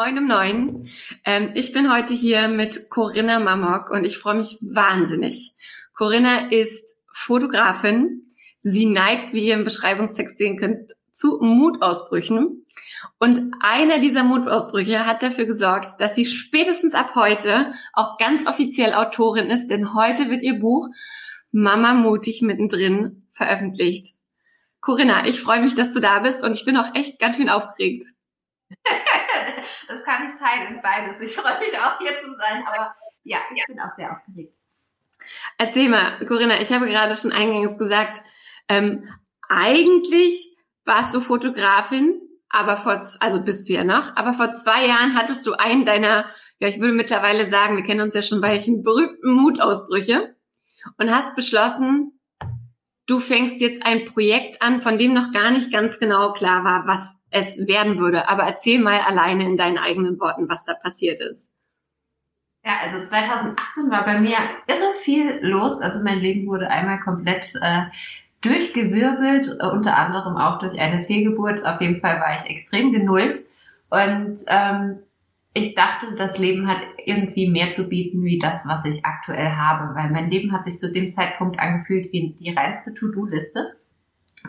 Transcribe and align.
Moin 0.00 0.16
um 0.16 0.26
neun. 0.26 0.88
Ähm, 1.26 1.50
ich 1.52 1.74
bin 1.74 1.92
heute 1.92 2.14
hier 2.14 2.48
mit 2.48 2.88
Corinna 2.88 3.38
Mamok 3.38 3.90
und 3.90 4.06
ich 4.06 4.16
freue 4.16 4.36
mich 4.36 4.56
wahnsinnig. 4.62 5.52
Corinna 5.94 6.50
ist 6.50 7.02
Fotografin. 7.12 8.22
Sie 8.60 8.86
neigt, 8.86 9.34
wie 9.34 9.44
ihr 9.44 9.52
im 9.52 9.64
Beschreibungstext 9.64 10.38
sehen 10.38 10.56
könnt, 10.56 10.92
zu 11.12 11.40
Mutausbrüchen. 11.42 12.64
Und 13.18 13.52
einer 13.60 13.98
dieser 13.98 14.24
Mutausbrüche 14.24 15.04
hat 15.04 15.22
dafür 15.22 15.44
gesorgt, 15.44 16.00
dass 16.00 16.16
sie 16.16 16.24
spätestens 16.24 16.94
ab 16.94 17.14
heute 17.14 17.74
auch 17.92 18.16
ganz 18.16 18.46
offiziell 18.46 18.94
Autorin 18.94 19.50
ist, 19.50 19.66
denn 19.66 19.92
heute 19.92 20.30
wird 20.30 20.40
ihr 20.40 20.58
Buch 20.58 20.88
Mama 21.52 21.92
mutig 21.92 22.40
mittendrin 22.40 23.18
veröffentlicht. 23.32 24.14
Corinna, 24.80 25.26
ich 25.26 25.42
freue 25.42 25.60
mich, 25.60 25.74
dass 25.74 25.92
du 25.92 26.00
da 26.00 26.20
bist 26.20 26.42
und 26.42 26.56
ich 26.56 26.64
bin 26.64 26.78
auch 26.78 26.94
echt 26.94 27.18
ganz 27.18 27.36
schön 27.36 27.50
aufgeregt. 27.50 28.06
das 29.90 30.04
kann 30.04 30.28
ich 30.28 30.34
teilen, 30.38 30.80
beides. 30.82 31.20
Ich 31.20 31.34
freue 31.34 31.58
mich 31.58 31.76
auch 31.78 31.98
hier 31.98 32.18
zu 32.20 32.36
sein, 32.36 32.64
aber 32.66 32.94
ja, 33.24 33.38
ich 33.54 33.66
bin 33.66 33.80
auch 33.80 33.90
sehr 33.96 34.12
aufgeregt. 34.12 34.54
Erzähl 35.58 35.88
mal, 35.88 36.24
Corinna, 36.26 36.60
ich 36.60 36.72
habe 36.72 36.86
gerade 36.86 37.16
schon 37.16 37.32
eingangs 37.32 37.76
gesagt, 37.76 38.22
ähm, 38.68 39.08
eigentlich 39.48 40.56
warst 40.84 41.12
du 41.14 41.20
Fotografin, 41.20 42.20
aber 42.48 42.76
vor, 42.76 43.06
also 43.20 43.42
bist 43.42 43.68
du 43.68 43.74
ja 43.74 43.84
noch, 43.84 44.16
aber 44.16 44.32
vor 44.32 44.52
zwei 44.52 44.86
Jahren 44.86 45.16
hattest 45.16 45.46
du 45.46 45.54
einen 45.54 45.84
deiner, 45.84 46.26
ja, 46.60 46.68
ich 46.68 46.80
würde 46.80 46.94
mittlerweile 46.94 47.50
sagen, 47.50 47.76
wir 47.76 47.84
kennen 47.84 48.00
uns 48.00 48.14
ja 48.14 48.22
schon 48.22 48.42
Weilchen, 48.42 48.82
berühmten 48.82 49.32
Mutausbrüche 49.32 50.36
und 50.98 51.14
hast 51.14 51.34
beschlossen, 51.34 52.18
du 53.06 53.18
fängst 53.20 53.60
jetzt 53.60 53.84
ein 53.84 54.04
Projekt 54.04 54.62
an, 54.62 54.80
von 54.80 54.98
dem 54.98 55.12
noch 55.12 55.32
gar 55.32 55.50
nicht 55.50 55.72
ganz 55.72 55.98
genau 55.98 56.32
klar 56.32 56.64
war, 56.64 56.86
was 56.86 57.19
es 57.30 57.56
werden 57.66 57.98
würde. 57.98 58.28
Aber 58.28 58.44
erzähl 58.44 58.80
mal 58.80 59.00
alleine 59.00 59.44
in 59.44 59.56
deinen 59.56 59.78
eigenen 59.78 60.18
Worten, 60.20 60.48
was 60.48 60.64
da 60.64 60.74
passiert 60.74 61.20
ist. 61.20 61.50
Ja, 62.64 62.72
also 62.84 63.06
2018 63.06 63.90
war 63.90 64.04
bei 64.04 64.20
mir 64.20 64.36
irre 64.66 64.94
viel 65.02 65.38
los. 65.40 65.80
Also 65.80 66.02
mein 66.02 66.20
Leben 66.20 66.46
wurde 66.46 66.68
einmal 66.68 67.00
komplett 67.00 67.54
äh, 67.60 67.84
durchgewirbelt, 68.42 69.56
äh, 69.60 69.66
unter 69.66 69.96
anderem 69.96 70.36
auch 70.36 70.58
durch 70.58 70.78
eine 70.78 71.00
Fehlgeburt. 71.00 71.64
Auf 71.64 71.80
jeden 71.80 72.00
Fall 72.00 72.20
war 72.20 72.34
ich 72.34 72.50
extrem 72.50 72.92
genullt. 72.92 73.44
Und 73.88 74.40
ähm, 74.46 75.00
ich 75.52 75.74
dachte, 75.74 76.14
das 76.16 76.38
Leben 76.38 76.68
hat 76.68 76.80
irgendwie 77.04 77.48
mehr 77.48 77.72
zu 77.72 77.88
bieten 77.88 78.22
wie 78.24 78.38
das, 78.38 78.66
was 78.68 78.84
ich 78.84 79.04
aktuell 79.04 79.50
habe, 79.50 79.94
weil 79.94 80.10
mein 80.10 80.30
Leben 80.30 80.52
hat 80.52 80.64
sich 80.64 80.78
zu 80.78 80.92
dem 80.92 81.12
Zeitpunkt 81.12 81.58
angefühlt 81.58 82.12
wie 82.12 82.36
die 82.38 82.52
reinste 82.52 82.94
To-Do-Liste. 82.94 83.76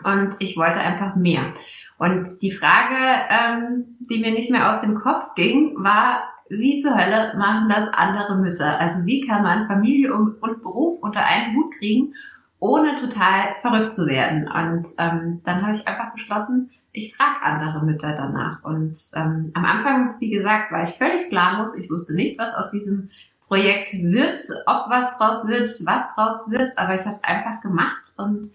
Und 0.04 0.36
ich 0.38 0.56
wollte 0.56 0.80
einfach 0.80 1.16
mehr. 1.16 1.52
Und 2.02 2.42
die 2.42 2.50
Frage, 2.50 2.96
ähm, 3.30 3.96
die 4.10 4.18
mir 4.18 4.32
nicht 4.32 4.50
mehr 4.50 4.68
aus 4.68 4.80
dem 4.80 4.96
Kopf 4.96 5.36
ging, 5.36 5.76
war, 5.76 6.24
wie 6.48 6.76
zur 6.78 6.96
Hölle 6.96 7.32
machen 7.38 7.68
das 7.68 7.90
andere 7.94 8.38
Mütter? 8.38 8.80
Also 8.80 9.06
wie 9.06 9.20
kann 9.20 9.44
man 9.44 9.68
Familie 9.68 10.12
und, 10.12 10.40
Beruf 10.40 10.98
unter 11.00 11.24
einen 11.24 11.54
Hut 11.54 11.72
kriegen, 11.74 12.14
ohne 12.58 12.96
total 12.96 13.54
verrückt 13.60 13.92
zu 13.92 14.08
werden? 14.08 14.50
Und 14.50 14.88
ähm, 14.98 15.42
dann 15.44 15.62
habe 15.62 15.76
ich 15.76 15.86
einfach 15.86 16.12
beschlossen, 16.12 16.70
ich 16.90 17.14
frage 17.14 17.40
andere 17.40 17.84
Mütter 17.84 18.16
danach. 18.16 18.64
Und 18.64 18.98
ähm, 19.14 19.52
am 19.54 19.64
Anfang, 19.64 20.16
wie 20.18 20.30
gesagt, 20.30 20.72
war 20.72 20.82
ich 20.82 20.96
völlig 20.96 21.28
planlos. 21.28 21.78
Ich 21.78 21.88
wusste 21.88 22.16
nicht, 22.16 22.36
was 22.36 22.52
aus 22.52 22.72
diesem 22.72 23.10
Projekt 23.46 23.92
wird, 23.92 24.38
ob 24.66 24.90
was 24.90 25.16
draus 25.18 25.46
wird, 25.46 25.68
was 25.86 26.14
draus 26.16 26.50
wird, 26.50 26.76
aber 26.76 26.94
ich 26.94 27.02
habe 27.02 27.14
es 27.14 27.22
einfach 27.22 27.60
gemacht 27.60 28.12
und 28.16 28.50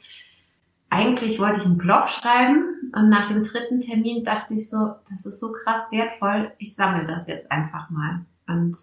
eigentlich 0.90 1.40
wollte 1.40 1.58
ich 1.58 1.66
einen 1.66 1.78
Blog 1.78 2.09
schreiben 2.09 2.92
und 2.94 3.09
nach 3.09 3.28
dem 3.28 3.44
dritten 3.44 3.81
Termin 3.81 4.24
dachte 4.24 4.53
ich 4.53 4.70
so, 4.70 4.96
das 5.09 5.25
ist 5.25 5.40
so 5.40 5.52
krass 5.52 5.92
wertvoll, 5.92 6.52
ich 6.58 6.75
sammle 6.75 7.06
das 7.06 7.28
jetzt 7.28 7.52
einfach 7.52 7.90
mal. 7.90 8.25
Und 8.48 8.78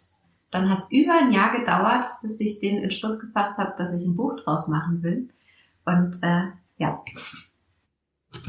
dann 0.50 0.70
hat 0.70 0.78
es 0.78 0.90
über 0.90 1.14
ein 1.14 1.32
Jahr 1.32 1.58
gedauert, 1.58 2.04
bis 2.22 2.38
ich 2.40 2.60
den 2.60 2.82
Entschluss 2.82 3.20
gefasst 3.20 3.58
habe, 3.58 3.74
dass 3.76 3.92
ich 3.92 4.04
ein 4.04 4.16
Buch 4.16 4.36
draus 4.36 4.68
machen 4.68 5.02
will. 5.02 5.28
Und 5.84 6.18
äh, 6.22 6.44
ja, 6.76 7.02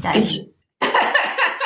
da 0.02 0.14
ich, 0.14 0.52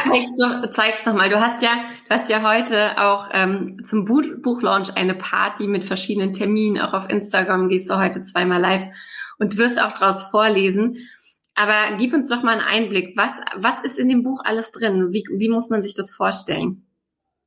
Zeig's 0.09 0.37
doch, 0.37 0.71
zeig's 0.71 1.05
doch 1.05 1.15
mal. 1.15 1.28
Du 1.28 1.41
hast 1.41 1.62
ja, 1.62 1.84
du 2.09 2.15
hast 2.15 2.31
ja 2.31 2.43
heute 2.43 2.99
auch 2.99 3.28
ähm, 3.33 3.84
zum 3.84 4.05
Buch 4.05 4.22
Buchlaunch 4.43 4.97
eine 4.97 5.15
Party 5.15 5.67
mit 5.67 5.84
verschiedenen 5.84 6.33
Terminen. 6.33 6.81
Auch 6.81 6.95
auf 6.95 7.11
Instagram 7.11 7.69
gehst 7.69 7.91
du 7.91 7.99
heute 7.99 8.22
zweimal 8.25 8.61
live 8.61 8.84
und 9.39 9.59
wirst 9.59 9.81
auch 9.81 9.93
draus 9.93 10.22
vorlesen. 10.22 10.97
Aber 11.60 11.94
gib 11.98 12.15
uns 12.15 12.31
doch 12.31 12.43
mal 12.43 12.53
einen 12.53 12.62
Einblick. 12.62 13.19
Was, 13.19 13.38
was 13.54 13.82
ist 13.82 13.98
in 13.98 14.09
dem 14.09 14.22
Buch 14.22 14.41
alles 14.47 14.72
drin? 14.72 15.12
Wie, 15.12 15.25
wie 15.37 15.50
muss 15.50 15.69
man 15.69 15.82
sich 15.82 15.94
das 15.94 16.10
vorstellen? 16.10 16.87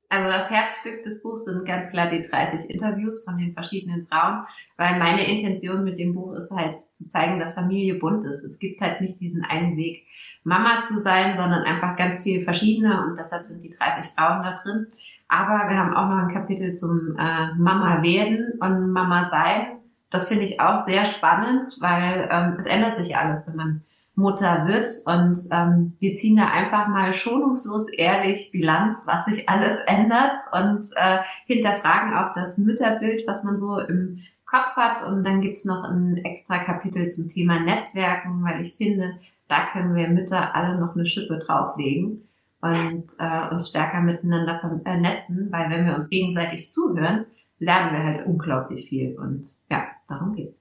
Also 0.07 0.29
das 0.29 0.51
Herzstück 0.51 1.01
des 1.01 1.23
Buchs 1.23 1.45
sind 1.45 1.65
ganz 1.65 1.89
klar 1.89 2.11
die 2.11 2.21
30 2.21 2.69
Interviews 2.69 3.23
von 3.25 3.39
den 3.39 3.53
verschiedenen 3.55 4.05
Frauen, 4.05 4.45
weil 4.77 4.99
meine 4.99 5.27
Intention 5.27 5.83
mit 5.83 5.97
dem 5.97 6.11
Buch 6.11 6.33
ist 6.33 6.51
halt 6.51 6.77
zu 6.77 7.09
zeigen, 7.09 7.39
dass 7.39 7.55
Familie 7.55 7.95
bunt 7.95 8.23
ist. 8.23 8.43
Es 8.43 8.59
gibt 8.59 8.81
halt 8.81 9.01
nicht 9.01 9.19
diesen 9.19 9.43
einen 9.43 9.77
Weg, 9.77 10.05
Mama 10.43 10.83
zu 10.83 11.01
sein, 11.01 11.35
sondern 11.35 11.63
einfach 11.63 11.95
ganz 11.95 12.21
viel 12.21 12.39
verschiedene 12.41 13.07
und 13.07 13.17
deshalb 13.17 13.47
sind 13.47 13.63
die 13.63 13.71
30 13.71 14.11
Frauen 14.11 14.43
da 14.43 14.53
drin. 14.61 14.85
Aber 15.27 15.67
wir 15.67 15.77
haben 15.79 15.95
auch 15.95 16.09
noch 16.09 16.17
ein 16.17 16.31
Kapitel 16.31 16.73
zum 16.73 17.17
äh, 17.17 17.55
Mama 17.57 18.03
werden 18.03 18.59
und 18.59 18.91
Mama 18.91 19.31
sein. 19.31 19.79
Das 20.11 20.27
finde 20.27 20.43
ich 20.43 20.59
auch 20.59 20.85
sehr 20.85 21.07
spannend, 21.07 21.63
weil 21.79 22.29
ähm, 22.31 22.57
es 22.59 22.67
ändert 22.67 22.95
sich 22.95 23.17
alles, 23.17 23.47
wenn 23.47 23.55
man 23.55 23.83
Mutter 24.15 24.67
wird. 24.67 24.89
Und 25.05 25.37
ähm, 25.51 25.93
wir 25.99 26.15
ziehen 26.15 26.37
da 26.37 26.47
einfach 26.47 26.87
mal 26.87 27.13
schonungslos 27.13 27.89
ehrlich 27.89 28.51
Bilanz, 28.51 29.03
was 29.05 29.25
sich 29.25 29.49
alles 29.49 29.77
ändert 29.87 30.37
und 30.51 30.89
äh, 30.95 31.19
hinterfragen 31.45 32.13
auch 32.13 32.33
das 32.35 32.57
Mütterbild, 32.57 33.23
was 33.27 33.43
man 33.43 33.57
so 33.57 33.79
im 33.79 34.19
Kopf 34.45 34.75
hat. 34.75 35.05
Und 35.07 35.23
dann 35.23 35.41
gibt's 35.41 35.65
noch 35.65 35.83
ein 35.83 36.17
extra 36.17 36.59
Kapitel 36.59 37.09
zum 37.09 37.27
Thema 37.27 37.59
Netzwerken, 37.59 38.43
weil 38.43 38.61
ich 38.61 38.75
finde, 38.75 39.19
da 39.47 39.65
können 39.65 39.95
wir 39.95 40.07
Mütter 40.09 40.55
alle 40.55 40.79
noch 40.79 40.95
eine 40.95 41.05
Schippe 41.05 41.39
drauflegen 41.39 42.27
und 42.61 43.05
äh, 43.19 43.49
uns 43.51 43.69
stärker 43.69 43.99
miteinander 43.99 44.59
vernetzen, 44.83 45.49
weil 45.51 45.69
wenn 45.69 45.85
wir 45.85 45.95
uns 45.95 46.09
gegenseitig 46.09 46.71
zuhören, 46.71 47.25
lernen 47.59 47.93
wir 47.93 48.03
halt 48.03 48.25
unglaublich 48.25 48.87
viel. 48.87 49.17
Und 49.17 49.45
ja, 49.69 49.87
darum 50.07 50.33
geht's. 50.33 50.57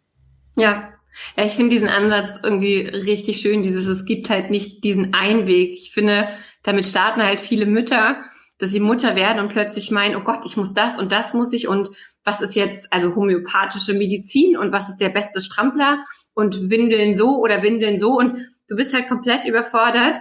Ja, 0.57 0.91
ja, 1.37 1.45
ich 1.45 1.53
finde 1.53 1.75
diesen 1.75 1.89
Ansatz 1.89 2.41
irgendwie 2.43 2.81
richtig 2.81 3.41
schön, 3.41 3.63
dieses, 3.63 3.87
es 3.87 4.05
gibt 4.05 4.31
halt 4.31 4.51
nicht 4.51 4.85
diesen 4.85 5.15
Einweg. 5.15 5.73
Ich 5.73 5.93
finde, 5.93 6.29
damit 6.63 6.87
starten 6.87 7.23
halt 7.23 7.41
viele 7.41 7.67
Mütter, 7.67 8.23
dass 8.59 8.71
sie 8.71 8.81
Mutter 8.81 9.17
werden 9.17 9.41
und 9.41 9.53
plötzlich 9.53 9.91
meinen, 9.91 10.17
oh 10.17 10.25
Gott, 10.25 10.47
ich 10.47 10.57
muss 10.57 10.75
das 10.75 10.97
und 10.97 11.13
das 11.13 11.35
muss 11.35 11.53
ich 11.53 11.69
und 11.69 11.91
was 12.25 12.41
ist 12.41 12.55
jetzt 12.55 12.93
also 12.93 13.17
homöopathische 13.17 13.95
Medizin 13.95 14.57
und 14.57 14.73
was 14.73 14.89
ist 14.89 14.99
der 14.99 15.09
beste 15.09 15.41
Strampler 15.41 16.05
und 16.35 16.71
Windeln 16.71 17.15
so 17.15 17.39
oder 17.39 17.63
Windeln 17.63 17.99
so 17.99 18.13
und 18.13 18.39
du 18.69 18.77
bist 18.77 18.95
halt 18.95 19.09
komplett 19.09 19.47
überfordert, 19.47 20.21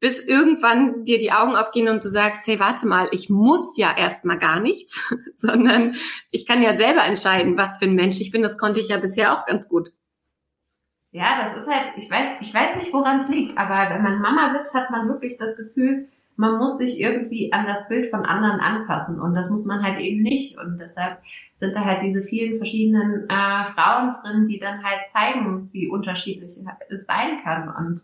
bis 0.00 0.20
irgendwann 0.20 1.04
dir 1.04 1.18
die 1.18 1.32
Augen 1.32 1.56
aufgehen 1.56 1.88
und 1.88 2.04
du 2.04 2.08
sagst, 2.08 2.46
hey, 2.46 2.60
warte 2.60 2.86
mal, 2.86 3.08
ich 3.12 3.30
muss 3.30 3.76
ja 3.78 3.96
erstmal 3.96 4.38
gar 4.38 4.60
nichts, 4.60 5.14
sondern 5.36 5.94
ich 6.30 6.46
kann 6.46 6.62
ja 6.62 6.76
selber 6.76 7.04
entscheiden, 7.04 7.56
was 7.56 7.78
für 7.78 7.86
ein 7.86 7.94
Mensch 7.94 8.20
ich 8.20 8.30
bin. 8.30 8.42
Das 8.42 8.58
konnte 8.58 8.80
ich 8.80 8.88
ja 8.88 8.98
bisher 8.98 9.32
auch 9.32 9.46
ganz 9.46 9.68
gut. 9.68 9.92
Ja, 11.16 11.40
das 11.42 11.56
ist 11.56 11.66
halt, 11.66 11.92
ich 11.96 12.10
weiß, 12.10 12.28
ich 12.40 12.52
weiß 12.52 12.76
nicht, 12.76 12.92
woran 12.92 13.16
es 13.16 13.30
liegt, 13.30 13.56
aber 13.56 13.88
wenn 13.88 14.02
man 14.02 14.20
Mama 14.20 14.52
wird, 14.52 14.68
hat 14.74 14.90
man 14.90 15.08
wirklich 15.08 15.38
das 15.38 15.56
Gefühl, 15.56 16.08
man 16.36 16.58
muss 16.58 16.76
sich 16.76 17.00
irgendwie 17.00 17.54
an 17.54 17.64
das 17.64 17.88
Bild 17.88 18.10
von 18.10 18.26
anderen 18.26 18.60
anpassen 18.60 19.18
und 19.18 19.34
das 19.34 19.48
muss 19.48 19.64
man 19.64 19.82
halt 19.82 19.98
eben 19.98 20.20
nicht. 20.20 20.58
Und 20.58 20.78
deshalb 20.78 21.22
sind 21.54 21.74
da 21.74 21.86
halt 21.86 22.02
diese 22.02 22.20
vielen 22.20 22.54
verschiedenen 22.56 23.26
äh, 23.30 23.64
Frauen 23.64 24.12
drin, 24.12 24.44
die 24.44 24.58
dann 24.58 24.84
halt 24.84 25.08
zeigen, 25.08 25.70
wie 25.72 25.88
unterschiedlich 25.88 26.52
es 26.90 27.06
sein 27.06 27.38
kann. 27.42 27.74
Und 27.74 28.02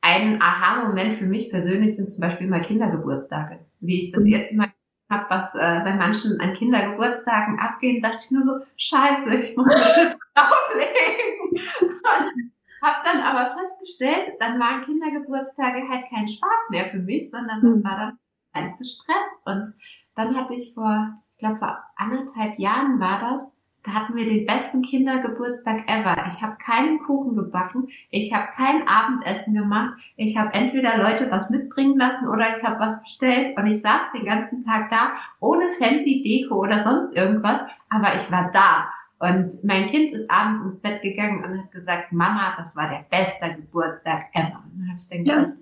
ein 0.00 0.40
Aha-Moment 0.40 1.12
für 1.12 1.26
mich 1.26 1.50
persönlich 1.50 1.96
sind 1.96 2.08
zum 2.08 2.22
Beispiel 2.22 2.46
mal 2.46 2.62
Kindergeburtstage. 2.62 3.58
Wie 3.80 3.98
ich 3.98 4.10
das 4.10 4.22
mhm. 4.22 4.32
erste 4.32 4.56
Mal 4.56 4.72
habe, 5.10 5.26
was 5.28 5.54
äh, 5.54 5.80
bei 5.84 5.94
manchen 5.96 6.40
an 6.40 6.54
Kindergeburtstagen 6.54 7.58
abgeht, 7.58 8.02
dachte 8.02 8.22
ich 8.24 8.30
nur 8.30 8.44
so, 8.46 8.52
scheiße, 8.78 9.36
ich 9.36 9.54
muss 9.54 9.66
eine 9.66 9.84
Schippe 9.84 10.16
auflegen. 10.34 11.41
Und 11.52 12.52
hab 12.82 13.04
dann 13.04 13.20
aber 13.20 13.56
festgestellt, 13.56 14.34
dann 14.40 14.58
waren 14.58 14.82
Kindergeburtstage 14.82 15.88
halt 15.88 16.06
kein 16.10 16.26
Spaß 16.26 16.70
mehr 16.70 16.84
für 16.84 16.98
mich, 16.98 17.30
sondern 17.30 17.62
das 17.62 17.80
mhm. 17.80 17.84
war 17.84 17.96
dann 17.96 18.18
reinste 18.54 18.84
Stress. 18.84 19.28
Und 19.44 19.74
dann 20.14 20.36
hatte 20.36 20.54
ich 20.54 20.74
vor, 20.74 21.14
ich 21.34 21.38
glaube 21.38 21.58
vor 21.58 21.78
anderthalb 21.96 22.58
Jahren 22.58 22.98
war 22.98 23.20
das, 23.20 23.52
da 23.84 23.94
hatten 23.94 24.14
wir 24.14 24.24
den 24.24 24.46
besten 24.46 24.82
Kindergeburtstag 24.82 25.88
ever. 25.88 26.14
Ich 26.28 26.40
habe 26.40 26.56
keinen 26.56 27.00
Kuchen 27.00 27.34
gebacken, 27.34 27.88
ich 28.10 28.32
habe 28.32 28.48
kein 28.54 28.86
Abendessen 28.86 29.54
gemacht, 29.54 29.94
ich 30.16 30.36
habe 30.36 30.54
entweder 30.54 30.98
Leute 30.98 31.30
was 31.30 31.50
mitbringen 31.50 31.98
lassen 31.98 32.28
oder 32.28 32.56
ich 32.56 32.62
habe 32.62 32.78
was 32.78 33.02
bestellt 33.02 33.56
und 33.58 33.66
ich 33.66 33.80
saß 33.80 34.12
den 34.14 34.24
ganzen 34.24 34.64
Tag 34.64 34.88
da 34.90 35.14
ohne 35.40 35.70
fancy 35.72 36.22
Deko 36.22 36.60
oder 36.60 36.84
sonst 36.84 37.16
irgendwas, 37.16 37.60
aber 37.90 38.14
ich 38.14 38.30
war 38.30 38.50
da. 38.52 38.91
Und 39.22 39.62
mein 39.62 39.86
Kind 39.86 40.14
ist 40.14 40.28
abends 40.28 40.64
ins 40.64 40.82
Bett 40.82 41.00
gegangen 41.00 41.44
und 41.44 41.56
hat 41.56 41.70
gesagt, 41.70 42.10
Mama, 42.10 42.56
das 42.58 42.74
war 42.74 42.88
der 42.88 43.06
beste 43.08 43.54
Geburtstag 43.54 44.24
ever. 44.34 44.64
Und 44.64 44.80
dann 44.80 44.88
habe 44.88 44.98
ich 44.98 45.08
gedacht, 45.08 45.52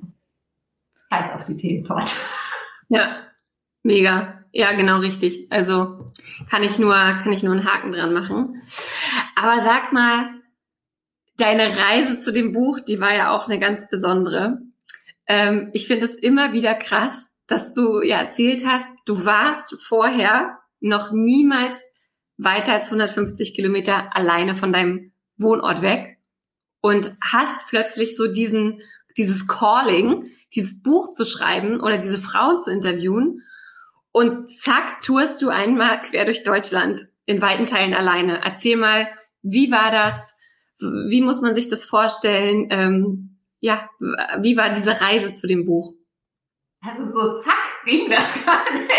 ja. 1.10 1.18
heiß 1.18 1.34
auf 1.34 1.44
die 1.44 1.58
Thementorte. 1.58 2.10
Ja, 2.88 3.18
mega. 3.82 4.44
Ja, 4.50 4.72
genau 4.72 5.00
richtig. 5.00 5.46
Also 5.52 6.06
kann 6.48 6.62
ich 6.62 6.78
nur, 6.78 6.94
kann 6.94 7.32
ich 7.32 7.42
nur 7.42 7.52
einen 7.52 7.70
Haken 7.70 7.92
dran 7.92 8.14
machen. 8.14 8.62
Aber 9.36 9.62
sag 9.62 9.92
mal, 9.92 10.30
deine 11.36 11.64
Reise 11.78 12.18
zu 12.18 12.32
dem 12.32 12.54
Buch, 12.54 12.80
die 12.80 12.98
war 12.98 13.14
ja 13.14 13.30
auch 13.30 13.46
eine 13.46 13.60
ganz 13.60 13.90
besondere. 13.90 14.58
Ähm, 15.26 15.68
ich 15.74 15.86
finde 15.86 16.06
es 16.06 16.14
immer 16.14 16.54
wieder 16.54 16.74
krass, 16.74 17.14
dass 17.46 17.74
du 17.74 18.00
ja 18.00 18.22
erzählt 18.22 18.64
hast, 18.66 18.90
du 19.04 19.26
warst 19.26 19.76
vorher 19.82 20.58
noch 20.80 21.12
niemals 21.12 21.89
weiter 22.42 22.72
als 22.72 22.86
150 22.86 23.54
Kilometer 23.54 24.16
alleine 24.16 24.56
von 24.56 24.72
deinem 24.72 25.12
Wohnort 25.36 25.82
weg 25.82 26.18
und 26.80 27.14
hast 27.20 27.68
plötzlich 27.68 28.16
so 28.16 28.32
diesen, 28.32 28.80
dieses 29.16 29.46
Calling, 29.46 30.30
dieses 30.54 30.82
Buch 30.82 31.12
zu 31.12 31.24
schreiben 31.24 31.80
oder 31.80 31.98
diese 31.98 32.18
Frauen 32.18 32.60
zu 32.60 32.70
interviewen 32.70 33.42
und 34.12 34.50
zack, 34.50 35.02
tourst 35.02 35.40
du 35.42 35.50
einmal 35.50 36.02
quer 36.02 36.24
durch 36.24 36.42
Deutschland 36.42 37.06
in 37.26 37.42
weiten 37.42 37.66
Teilen 37.66 37.94
alleine. 37.94 38.40
Erzähl 38.44 38.76
mal, 38.76 39.06
wie 39.42 39.70
war 39.70 39.90
das? 39.90 40.14
Wie 41.08 41.20
muss 41.20 41.42
man 41.42 41.54
sich 41.54 41.68
das 41.68 41.84
vorstellen? 41.84 42.68
Ähm, 42.70 43.38
ja, 43.60 43.88
wie 44.40 44.56
war 44.56 44.70
diese 44.70 45.00
Reise 45.00 45.34
zu 45.34 45.46
dem 45.46 45.66
Buch? 45.66 45.94
Also 46.82 47.04
so 47.04 47.34
zack 47.34 47.84
ging 47.84 48.08
das 48.08 48.34
gar 48.46 48.72
nicht. 48.72 48.90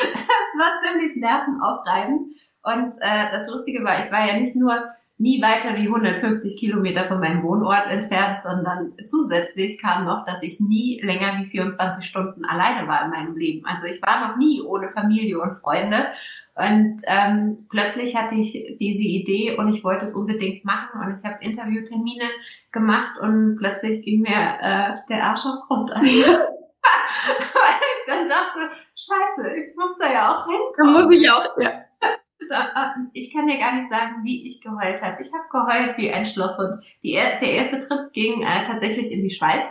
Das 0.00 0.58
war 0.58 0.80
ziemlich 0.82 1.16
nervenaufreibend. 1.16 2.34
Und 2.62 2.94
äh, 3.00 3.30
das 3.32 3.48
Lustige 3.48 3.84
war, 3.84 4.00
ich 4.00 4.10
war 4.12 4.26
ja 4.26 4.38
nicht 4.38 4.56
nur 4.56 4.90
nie 5.20 5.42
weiter 5.42 5.76
wie 5.76 5.86
150 5.86 6.58
Kilometer 6.58 7.04
von 7.04 7.20
meinem 7.20 7.42
Wohnort 7.42 7.86
entfernt, 7.88 8.42
sondern 8.42 8.94
zusätzlich 9.04 9.80
kam 9.80 10.06
noch, 10.06 10.24
dass 10.24 10.42
ich 10.42 10.60
nie 10.60 10.98
länger 11.02 11.38
wie 11.38 11.46
24 11.46 12.04
Stunden 12.04 12.46
alleine 12.46 12.88
war 12.88 13.04
in 13.04 13.10
meinem 13.10 13.36
Leben. 13.36 13.66
Also 13.66 13.86
ich 13.86 14.00
war 14.00 14.26
noch 14.26 14.38
nie 14.38 14.62
ohne 14.62 14.88
Familie 14.88 15.38
und 15.38 15.52
Freunde. 15.52 16.06
Und 16.54 17.02
ähm, 17.06 17.66
plötzlich 17.70 18.16
hatte 18.16 18.34
ich 18.34 18.52
diese 18.80 19.02
Idee 19.02 19.56
und 19.58 19.68
ich 19.68 19.84
wollte 19.84 20.06
es 20.06 20.14
unbedingt 20.14 20.64
machen 20.64 21.00
und 21.00 21.18
ich 21.18 21.24
habe 21.24 21.42
Interviewtermine 21.44 22.24
gemacht 22.72 23.18
und 23.20 23.56
plötzlich 23.58 24.02
ging 24.02 24.22
mir 24.22 24.30
äh, 24.30 24.96
der 25.08 25.22
Arsch 25.22 25.44
auf 25.44 25.66
Grund 25.68 25.92
an. 25.92 26.02
Weil 26.02 26.14
ich 27.82 28.06
dann 28.06 28.28
dachte, 28.28 28.70
scheiße, 28.96 29.54
ich 29.54 29.76
muss 29.76 29.98
da 29.98 30.10
ja 30.10 30.34
auch 30.34 30.46
hinkommen. 30.46 30.94
Da 30.94 31.02
muss 31.02 31.14
ich 31.14 31.30
auch, 31.30 31.58
ja 31.58 31.84
ich 33.12 33.32
kann 33.32 33.46
dir 33.46 33.58
gar 33.58 33.74
nicht 33.74 33.88
sagen, 33.88 34.24
wie 34.24 34.46
ich 34.46 34.60
geheult 34.60 35.02
habe. 35.02 35.18
Ich 35.20 35.30
habe 35.32 35.48
geheult 35.50 35.96
wie 35.98 36.12
ein 36.12 36.26
Schlosshund. 36.26 36.82
Die, 37.02 37.12
der 37.12 37.42
erste 37.42 37.80
Trip 37.80 38.12
ging 38.12 38.42
äh, 38.42 38.66
tatsächlich 38.66 39.12
in 39.12 39.22
die 39.22 39.30
Schweiz, 39.30 39.64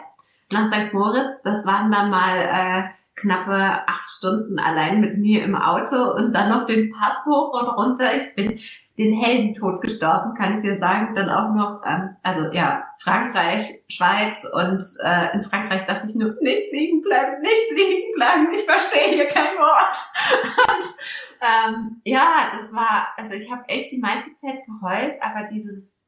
nach 0.52 0.68
St. 0.68 0.94
Moritz. 0.94 1.42
Das 1.44 1.66
waren 1.66 1.92
dann 1.92 2.10
mal 2.10 2.38
äh, 2.38 2.84
knappe 3.16 3.54
acht 3.88 4.10
Stunden 4.10 4.60
allein 4.60 5.02
mit 5.02 5.18
mir 5.18 5.44
im 5.44 5.56
Auto 5.56 6.16
und 6.16 6.34
dann 6.34 6.50
noch 6.50 6.66
den 6.66 6.92
Pass 6.92 7.26
hoch 7.26 7.62
und 7.62 7.68
runter. 7.68 8.16
Ich 8.16 8.36
bin 8.36 8.60
den 8.98 9.14
Heldentod 9.14 9.82
gestorben, 9.82 10.34
kann 10.34 10.54
ich 10.54 10.62
dir 10.62 10.78
sagen. 10.78 11.16
Dann 11.16 11.30
auch 11.30 11.54
noch, 11.54 11.82
ähm, 11.86 12.16
also 12.22 12.52
ja, 12.52 12.84
Frankreich, 13.02 13.82
Schweiz 13.88 14.44
und 14.52 14.84
äh, 15.04 15.34
in 15.34 15.42
Frankreich 15.42 15.86
dachte 15.86 16.08
ich 16.08 16.16
nur, 16.16 16.36
nicht 16.42 16.72
liegen 16.72 17.02
bleiben, 17.02 17.42
nicht 17.42 17.72
liegen 17.72 18.14
bleiben, 18.16 18.48
ich 18.54 18.62
verstehe 18.62 19.16
hier 19.16 19.28
kein 19.28 19.56
Wort. 19.58 20.86
ähm, 21.42 22.02
ja, 22.04 22.52
das 22.58 22.74
war, 22.74 23.10
also 23.18 23.34
ich 23.34 23.52
habe 23.52 23.68
echt 23.68 23.92
die 23.92 24.00
meiste 24.00 24.36
Zeit 24.38 24.60
geheult, 24.66 25.22
aber 25.22 25.48
dieses, 25.48 26.00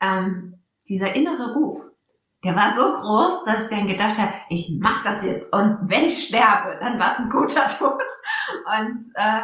ähm, 0.00 0.62
dieser 0.88 1.14
innere 1.14 1.54
Ruf, 1.54 1.82
der 2.44 2.54
war 2.54 2.74
so 2.76 3.00
groß, 3.00 3.44
dass 3.44 3.64
ich 3.64 3.70
dann 3.70 3.86
gedacht 3.86 4.18
habe, 4.18 4.32
ich 4.50 4.78
mach 4.80 5.02
das 5.02 5.22
jetzt 5.22 5.52
und 5.52 5.78
wenn 5.88 6.04
ich 6.04 6.28
sterbe, 6.28 6.78
dann 6.80 6.98
war 6.98 7.12
es 7.12 7.18
ein 7.18 7.30
guter 7.30 7.68
Tod. 7.68 8.02
Und 8.66 9.04
äh, 9.14 9.42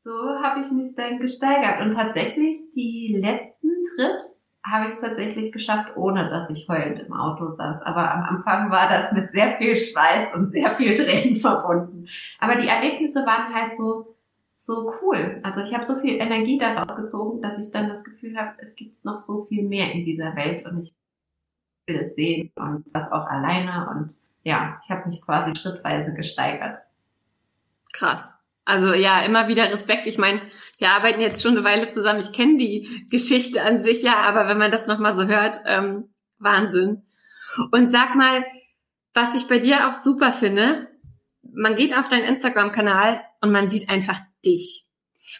so 0.00 0.40
habe 0.40 0.60
ich 0.60 0.70
mich 0.70 0.94
dann 0.94 1.18
gesteigert. 1.18 1.80
Und 1.80 1.94
tatsächlich 1.94 2.56
die 2.74 3.18
letzten 3.20 3.70
Trips 3.96 4.48
habe 4.64 4.88
ich 4.88 4.96
tatsächlich 4.96 5.52
geschafft, 5.52 5.96
ohne 5.96 6.28
dass 6.30 6.50
ich 6.50 6.68
heulend 6.68 7.00
im 7.00 7.12
Auto 7.12 7.50
saß. 7.50 7.82
Aber 7.82 8.12
am 8.12 8.22
Anfang 8.22 8.70
war 8.70 8.88
das 8.88 9.12
mit 9.12 9.30
sehr 9.32 9.56
viel 9.56 9.76
Schweiß 9.76 10.34
und 10.34 10.50
sehr 10.50 10.70
viel 10.70 10.94
Tränen 10.94 11.36
verbunden. 11.40 12.06
Aber 12.38 12.56
die 12.56 12.68
Erlebnisse 12.68 13.24
waren 13.26 13.54
halt 13.54 13.76
so 13.76 14.17
so 14.58 14.92
cool. 15.00 15.40
Also 15.44 15.62
ich 15.62 15.72
habe 15.72 15.86
so 15.86 15.96
viel 15.96 16.16
Energie 16.16 16.58
daraus 16.58 16.96
gezogen, 16.96 17.40
dass 17.40 17.58
ich 17.58 17.70
dann 17.70 17.88
das 17.88 18.04
Gefühl 18.04 18.36
habe, 18.36 18.56
es 18.58 18.74
gibt 18.74 19.04
noch 19.04 19.18
so 19.18 19.44
viel 19.44 19.62
mehr 19.62 19.92
in 19.92 20.04
dieser 20.04 20.34
Welt 20.34 20.66
und 20.66 20.80
ich 20.80 20.92
will 21.86 21.96
es 21.96 22.14
sehen 22.16 22.50
und 22.56 22.84
das 22.92 23.10
auch 23.10 23.26
alleine 23.26 23.88
und 23.88 24.14
ja, 24.42 24.78
ich 24.82 24.90
habe 24.90 25.06
mich 25.06 25.22
quasi 25.22 25.54
schrittweise 25.54 26.12
gesteigert. 26.12 26.80
Krass. 27.92 28.30
Also 28.64 28.92
ja, 28.92 29.22
immer 29.22 29.48
wieder 29.48 29.72
Respekt. 29.72 30.06
Ich 30.06 30.18
meine, 30.18 30.40
wir 30.78 30.90
arbeiten 30.90 31.20
jetzt 31.20 31.42
schon 31.42 31.56
eine 31.56 31.64
Weile 31.64 31.88
zusammen. 31.88 32.20
Ich 32.20 32.32
kenne 32.32 32.58
die 32.58 33.06
Geschichte 33.10 33.62
an 33.62 33.82
sich 33.82 34.02
ja, 34.02 34.16
aber 34.16 34.48
wenn 34.48 34.58
man 34.58 34.70
das 34.70 34.86
nochmal 34.86 35.14
so 35.14 35.26
hört, 35.26 35.60
ähm, 35.66 36.10
Wahnsinn. 36.38 37.02
Und 37.70 37.90
sag 37.90 38.14
mal, 38.14 38.44
was 39.14 39.34
ich 39.34 39.48
bei 39.48 39.58
dir 39.58 39.88
auch 39.88 39.94
super 39.94 40.32
finde, 40.32 40.88
man 41.42 41.76
geht 41.76 41.96
auf 41.96 42.08
deinen 42.08 42.24
Instagram-Kanal 42.24 43.22
und 43.40 43.52
man 43.52 43.68
sieht 43.68 43.88
einfach 43.88 44.18
dich. 44.44 44.86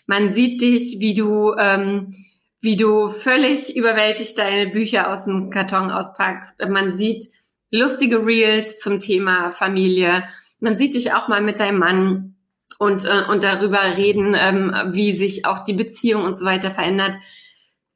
Man 0.07 0.31
sieht 0.31 0.61
dich, 0.61 1.01
wie 1.01 1.15
du, 1.15 1.55
ähm, 1.59 2.15
wie 2.61 2.77
du 2.77 3.11
völlig 3.11 3.77
überwältigt 3.77 4.39
deine 4.39 4.71
Bücher 4.71 5.11
aus 5.11 5.25
dem 5.25 5.51
Karton 5.51 5.91
auspackst. 5.91 6.59
Man 6.69 6.95
sieht 6.95 7.29
lustige 7.71 8.25
Reels 8.25 8.79
zum 8.79 9.01
Thema 9.01 9.51
Familie. 9.51 10.25
Man 10.61 10.77
sieht 10.77 10.95
dich 10.95 11.13
auch 11.13 11.29
mal 11.29 11.43
mit 11.43 11.61
deinem 11.61 11.79
Mann 11.79 12.37
und, 12.79 13.05
äh, 13.05 13.25
und 13.31 13.45
darüber 13.45 13.97
reden, 13.97 14.35
ähm, 14.37 14.75
wie 14.93 15.15
sich 15.15 15.45
auch 15.45 15.65
die 15.65 15.75
Beziehung 15.75 16.25
und 16.25 16.37
so 16.37 16.45
weiter 16.45 16.71
verändert. 16.71 17.17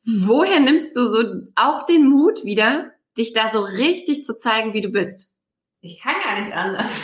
Woher 0.04 0.60
nimmst 0.60 0.96
du 0.96 1.06
so 1.06 1.22
auch 1.54 1.86
den 1.86 2.08
Mut 2.08 2.44
wieder, 2.44 2.90
dich 3.16 3.32
da 3.32 3.50
so 3.52 3.60
richtig 3.60 4.24
zu 4.24 4.36
zeigen, 4.36 4.74
wie 4.74 4.80
du 4.80 4.88
bist? 4.88 5.30
Ich 5.80 6.00
kann 6.00 6.14
gar 6.22 6.38
nicht 6.38 6.56
anders 6.56 7.00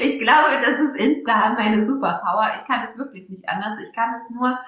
ich 0.00 0.18
glaube, 0.18 0.58
das 0.60 0.78
ist 0.78 0.96
Insta 0.96 1.54
meine 1.54 1.86
Superpower. 1.86 2.52
Ich 2.56 2.66
kann 2.66 2.84
es 2.84 2.96
wirklich 2.96 3.28
nicht 3.28 3.48
anders. 3.48 3.78
Ich 3.82 3.94
kann 3.94 4.14
es 4.20 4.30
nur 4.30 4.58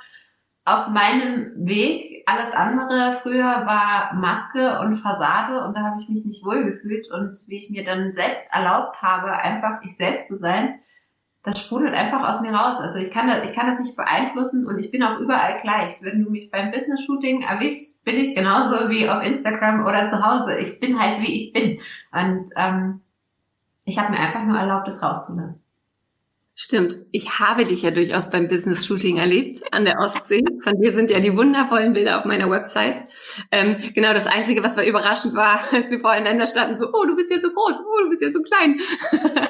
auf 0.65 0.89
meinem 0.89 1.53
Weg. 1.57 2.23
Alles 2.27 2.53
andere 2.53 3.13
früher 3.21 3.45
war 3.67 4.15
Maske 4.15 4.81
und 4.81 4.95
Fassade 4.95 5.65
und 5.65 5.77
da 5.77 5.83
habe 5.83 6.01
ich 6.01 6.09
mich 6.09 6.25
nicht 6.25 6.45
wohlgefühlt. 6.45 7.11
Und 7.11 7.37
wie 7.49 7.59
ich 7.59 7.71
mir 7.71 7.85
dann 7.85 8.13
selbst 8.13 8.45
erlaubt 8.51 9.03
habe, 9.03 9.33
einfach 9.33 9.81
ich 9.83 9.97
selbst 9.97 10.29
zu 10.29 10.39
sein, 10.39 10.79
das 11.43 11.59
sprudelt 11.59 11.95
einfach 11.95 12.29
aus 12.29 12.41
mir 12.41 12.53
raus. 12.53 12.79
Also 12.79 12.99
ich 12.99 13.11
kann 13.11 13.27
das, 13.27 13.49
ich 13.49 13.55
kann 13.55 13.67
das 13.67 13.81
nicht 13.81 13.97
beeinflussen 13.97 14.67
und 14.67 14.79
ich 14.79 14.93
bin 14.93 15.03
auch 15.03 15.19
überall 15.19 15.61
gleich. 15.61 16.01
Wenn 16.03 16.23
du 16.23 16.31
mich 16.31 16.51
beim 16.51 16.71
Business-Shooting 16.71 17.43
erwischst, 17.43 18.03
bin 18.05 18.17
ich 18.17 18.37
genauso 18.37 18.89
wie 18.91 19.09
auf 19.09 19.25
Instagram 19.25 19.85
oder 19.85 20.09
zu 20.09 20.25
Hause. 20.25 20.57
Ich 20.59 20.79
bin 20.79 21.01
halt 21.01 21.21
wie 21.21 21.37
ich 21.37 21.53
bin. 21.53 21.81
Und 22.13 22.51
ähm, 22.57 23.01
ich 23.85 23.99
habe 23.99 24.13
mir 24.13 24.19
einfach 24.19 24.45
nur 24.45 24.59
erlaubt, 24.59 24.89
es 24.89 25.03
rauszulassen. 25.03 25.63
Stimmt. 26.55 26.97
Ich 27.13 27.39
habe 27.39 27.65
dich 27.65 27.83
ja 27.83 27.91
durchaus 27.91 28.29
beim 28.29 28.47
Business 28.47 28.85
Shooting 28.85 29.17
erlebt 29.17 29.63
an 29.73 29.87
der 29.87 29.99
Ostsee. 29.99 30.45
Von 30.63 30.79
dir 30.79 30.93
sind 30.93 31.11
ja 31.11 31.19
die 31.19 31.35
wundervollen 31.35 31.95
Bilder 31.95 32.19
auf 32.19 32.27
meiner 32.27 32.51
Website. 32.51 33.05
Ähm, 33.51 33.79
genau 33.95 34.13
das 34.13 34.27
Einzige, 34.27 34.63
was 34.63 34.77
war 34.77 34.85
überraschend 34.85 35.35
war, 35.35 35.61
als 35.73 35.91
wir 35.91 35.99
voreinander 35.99 36.47
standen, 36.47 36.77
so, 36.77 36.93
oh, 36.93 37.05
du 37.07 37.17
bist 37.17 37.31
ja 37.31 37.41
so 37.41 37.49
groß, 37.49 37.77
oh, 37.81 38.03
du 38.05 38.11
bist 38.11 38.23
ja 38.23 38.31
so 38.31 38.43
klein. 38.43 38.79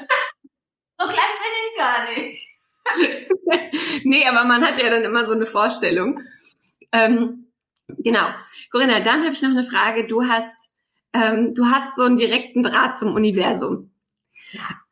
ich 1.72 1.78
gar 1.78 2.04
nicht. 2.14 2.48
nee, 4.04 4.24
aber 4.26 4.44
man 4.44 4.64
hat 4.64 4.80
ja 4.80 4.90
dann 4.90 5.04
immer 5.04 5.26
so 5.26 5.32
eine 5.32 5.46
Vorstellung. 5.46 6.20
Ähm, 6.92 7.48
genau. 7.88 8.28
Corinna, 8.70 9.00
dann 9.00 9.24
habe 9.24 9.34
ich 9.34 9.42
noch 9.42 9.50
eine 9.50 9.64
Frage. 9.64 10.06
Du 10.06 10.24
hast, 10.24 10.74
ähm, 11.12 11.54
du 11.54 11.66
hast 11.66 11.96
so 11.96 12.02
einen 12.02 12.16
direkten 12.16 12.62
Draht 12.62 12.98
zum 12.98 13.14
Universum. 13.14 13.91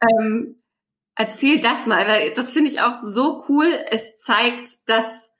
Ähm, 0.01 0.63
erzähl 1.17 1.61
das 1.61 1.87
mal, 1.87 2.07
weil 2.07 2.33
das 2.35 2.53
finde 2.53 2.71
ich 2.71 2.81
auch 2.81 2.95
so 2.95 3.45
cool. 3.49 3.67
Es 3.91 4.17
zeigt, 4.17 4.89
dass, 4.89 5.33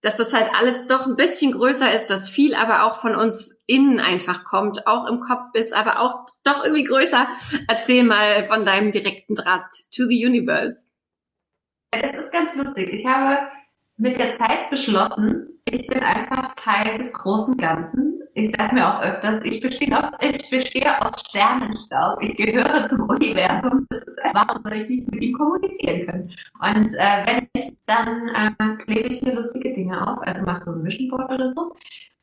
dass 0.00 0.16
das 0.16 0.32
halt 0.32 0.50
alles 0.54 0.86
doch 0.86 1.06
ein 1.06 1.16
bisschen 1.16 1.52
größer 1.52 1.92
ist, 1.94 2.08
dass 2.08 2.28
viel 2.28 2.54
aber 2.54 2.84
auch 2.84 3.00
von 3.00 3.14
uns 3.14 3.62
innen 3.66 4.00
einfach 4.00 4.44
kommt, 4.44 4.86
auch 4.86 5.06
im 5.06 5.20
Kopf 5.20 5.46
ist, 5.54 5.72
aber 5.72 6.00
auch 6.00 6.26
doch 6.44 6.64
irgendwie 6.64 6.84
größer. 6.84 7.28
Erzähl 7.68 8.04
mal 8.04 8.44
von 8.46 8.64
deinem 8.64 8.90
direkten 8.90 9.34
Draht 9.34 9.70
to 9.94 10.06
the 10.06 10.26
universe. 10.26 10.86
Es 11.90 12.16
ist 12.16 12.32
ganz 12.32 12.54
lustig. 12.56 12.92
Ich 12.92 13.06
habe 13.06 13.48
mit 13.96 14.18
der 14.18 14.36
Zeit 14.36 14.70
beschlossen, 14.70 15.60
ich 15.64 15.86
bin 15.86 16.00
einfach 16.00 16.54
Teil 16.56 16.98
des 16.98 17.12
großen 17.12 17.56
Ganzen. 17.56 18.13
Ich 18.36 18.50
sage 18.50 18.74
mir 18.74 18.84
auch 18.84 19.00
öfters, 19.00 19.44
ich 19.44 19.60
bestehe 19.60 19.96
aus, 19.96 20.10
ich 20.20 20.50
bestehe 20.50 21.00
aus 21.00 21.20
Sternenstaub. 21.20 22.20
Ich 22.20 22.36
gehöre 22.36 22.88
zum 22.88 23.08
Universum. 23.08 23.86
Warum 24.32 24.60
soll 24.64 24.76
ich 24.76 24.88
nicht 24.88 25.12
mit 25.12 25.22
ihm 25.22 25.38
kommunizieren 25.38 26.04
können? 26.04 26.34
Und 26.60 26.92
äh, 26.94 27.26
wenn 27.26 27.48
ich 27.52 27.76
dann 27.86 28.28
äh, 28.34 28.84
klebe 28.84 29.08
ich 29.08 29.22
mir 29.22 29.34
lustige 29.34 29.72
Dinge 29.72 30.00
auf, 30.04 30.18
also 30.26 30.42
mache 30.42 30.62
so 30.62 30.72
ein 30.72 30.84
Vision 30.84 31.10
Board 31.10 31.30
oder 31.30 31.52
so. 31.52 31.72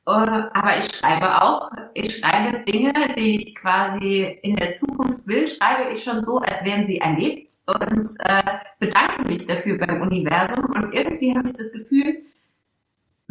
Äh, 0.08 0.12
aber 0.12 0.80
ich 0.80 0.94
schreibe 0.96 1.42
auch, 1.42 1.72
ich 1.94 2.18
schreibe 2.18 2.60
Dinge, 2.70 2.92
die 3.16 3.38
ich 3.38 3.56
quasi 3.56 4.38
in 4.44 4.58
der 4.58 4.72
Zukunft 4.72 5.26
will, 5.26 5.48
schreibe 5.48 5.94
ich 5.94 6.04
schon 6.04 6.26
so, 6.26 6.40
als 6.40 6.62
wären 6.66 6.88
sie 6.88 6.98
erlebt 6.98 7.54
und 7.68 8.10
äh, 8.26 8.44
bedanke 8.80 9.24
mich 9.30 9.48
dafür 9.48 9.78
beim 9.78 10.02
Universum. 10.02 10.66
Und 10.66 10.94
irgendwie 10.94 11.34
habe 11.38 11.48
ich 11.48 11.54
das 11.54 11.72
Gefühl, 11.72 12.22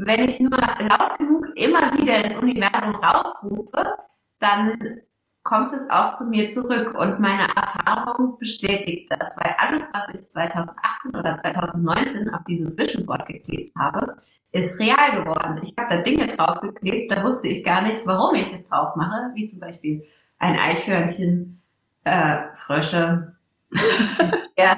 wenn 0.06 0.28
ich 0.28 0.40
nur 0.40 0.50
laut 0.50 1.18
genug 1.18 1.48
immer 1.56 1.92
wieder 1.98 2.24
ins 2.24 2.36
Universum 2.36 2.94
rausrufe, 2.96 3.96
dann 4.38 5.00
kommt 5.42 5.72
es 5.72 5.88
auch 5.90 6.14
zu 6.14 6.24
mir 6.24 6.50
zurück 6.50 6.94
und 6.98 7.18
meine 7.18 7.48
Erfahrung 7.54 8.38
bestätigt 8.38 9.10
das, 9.10 9.34
weil 9.36 9.54
alles, 9.58 9.90
was 9.92 10.08
ich 10.14 10.28
2018 10.30 11.16
oder 11.16 11.38
2019 11.38 12.30
auf 12.30 12.42
dieses 12.46 12.76
Vision 12.76 13.06
Board 13.06 13.26
geklebt 13.26 13.74
habe, 13.78 14.16
ist 14.52 14.78
real 14.78 15.22
geworden. 15.22 15.60
Ich 15.62 15.74
habe 15.78 15.96
da 15.96 16.02
Dinge 16.02 16.26
draufgeklebt, 16.26 17.10
da 17.10 17.22
wusste 17.22 17.48
ich 17.48 17.64
gar 17.64 17.82
nicht, 17.82 18.06
warum 18.06 18.34
ich 18.34 18.52
es 18.52 18.66
drauf 18.68 18.96
mache, 18.96 19.30
wie 19.34 19.46
zum 19.46 19.60
Beispiel 19.60 20.04
ein 20.38 20.58
Eichhörnchen, 20.58 21.62
äh, 22.04 22.54
Frösche, 22.54 23.36
ja, 24.58 24.76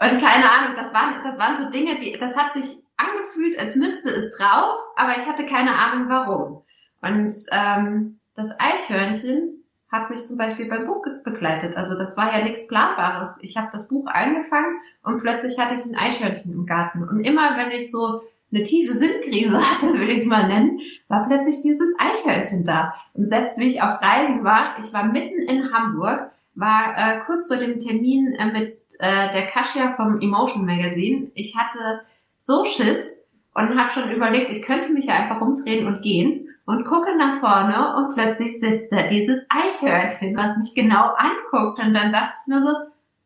und 0.00 0.20
keine 0.20 0.44
Ahnung, 0.44 0.76
das 0.76 0.92
waren, 0.92 1.22
das 1.24 1.38
waren 1.38 1.56
so 1.56 1.70
Dinge, 1.70 1.98
die, 1.98 2.18
das 2.18 2.36
hat 2.36 2.52
sich 2.52 2.83
angefühlt, 3.04 3.58
als 3.58 3.76
müsste 3.76 4.10
es 4.10 4.36
drauf, 4.36 4.80
aber 4.96 5.16
ich 5.16 5.26
hatte 5.26 5.46
keine 5.46 5.74
Ahnung 5.74 6.08
warum. 6.08 6.62
Und 7.02 7.34
ähm, 7.52 8.18
das 8.34 8.50
Eichhörnchen 8.58 9.64
hat 9.90 10.10
mich 10.10 10.26
zum 10.26 10.36
Beispiel 10.36 10.66
beim 10.66 10.86
Buch 10.86 11.04
begleitet. 11.22 11.76
Also 11.76 11.96
das 11.96 12.16
war 12.16 12.36
ja 12.36 12.42
nichts 12.42 12.66
Planbares. 12.66 13.36
Ich 13.40 13.56
habe 13.56 13.68
das 13.72 13.88
Buch 13.88 14.06
angefangen 14.06 14.80
und 15.02 15.20
plötzlich 15.20 15.58
hatte 15.58 15.74
ich 15.74 15.84
ein 15.84 15.94
Eichhörnchen 15.94 16.52
im 16.52 16.66
Garten. 16.66 17.06
Und 17.06 17.20
immer 17.20 17.56
wenn 17.56 17.70
ich 17.70 17.90
so 17.90 18.22
eine 18.52 18.64
tiefe 18.64 18.94
Sinnkrise 18.94 19.58
hatte, 19.70 19.98
will 19.98 20.10
ich 20.10 20.20
es 20.20 20.26
mal 20.26 20.48
nennen, 20.48 20.80
war 21.08 21.26
plötzlich 21.28 21.62
dieses 21.62 21.94
Eichhörnchen 21.98 22.64
da. 22.64 22.94
Und 23.12 23.28
selbst 23.28 23.58
wie 23.58 23.66
ich 23.66 23.82
auf 23.82 24.00
Reisen 24.02 24.42
war, 24.42 24.76
ich 24.78 24.92
war 24.92 25.04
mitten 25.04 25.42
in 25.42 25.72
Hamburg, 25.72 26.30
war 26.56 26.94
äh, 26.96 27.20
kurz 27.26 27.46
vor 27.46 27.56
dem 27.56 27.80
Termin 27.80 28.34
äh, 28.34 28.46
mit 28.46 28.78
äh, 28.98 29.32
der 29.32 29.46
Kasia 29.46 29.94
vom 29.94 30.20
Emotion 30.20 30.66
Magazine. 30.66 31.30
Ich 31.34 31.56
hatte 31.56 32.02
so 32.44 32.66
Schiss 32.66 33.10
und 33.54 33.78
habe 33.78 33.90
schon 33.90 34.10
überlegt, 34.10 34.50
ich 34.50 34.62
könnte 34.62 34.92
mich 34.92 35.06
ja 35.06 35.14
einfach 35.14 35.40
umdrehen 35.40 35.86
und 35.86 36.02
gehen 36.02 36.48
und 36.66 36.84
gucke 36.84 37.16
nach 37.16 37.36
vorne 37.36 37.96
und 37.96 38.14
plötzlich 38.14 38.60
sitzt 38.60 38.92
da 38.92 39.04
dieses 39.04 39.40
Eichhörnchen, 39.48 40.36
was 40.36 40.56
mich 40.58 40.74
genau 40.74 41.14
anguckt 41.14 41.78
und 41.80 41.94
dann 41.94 42.12
dachte 42.12 42.34
ich 42.40 42.52
nur 42.52 42.62
so, 42.62 42.72